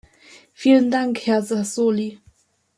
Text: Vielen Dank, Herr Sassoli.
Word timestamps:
Vielen 0.55 0.89
Dank, 0.89 1.27
Herr 1.27 1.43
Sassoli. 1.43 2.19